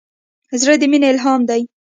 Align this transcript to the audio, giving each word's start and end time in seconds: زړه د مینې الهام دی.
زړه 0.61 0.73
د 0.81 0.83
مینې 0.91 1.07
الهام 1.11 1.41
دی. 1.49 1.61